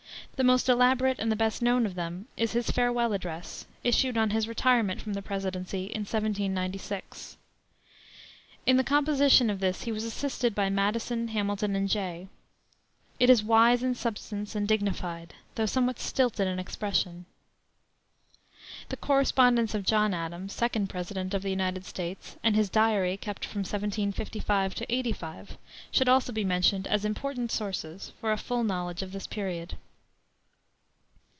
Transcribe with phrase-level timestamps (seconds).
[0.37, 4.31] The most elaborate and the best known of them is his Farewell Address, issued on
[4.31, 7.37] his retirement from the presidency in 1796.
[8.65, 12.27] In the composition of this he was assisted by Madison, Hamilton, and Jay.
[13.19, 17.27] It is wise in substance and dignified, though somewhat stilted in expression.
[18.89, 23.45] The correspondence of John Adams, second President of the United States, and his diary, kept
[23.45, 25.57] from 1755 85,
[25.91, 29.75] should also be mentioned as important sources for a full knowledge of this period.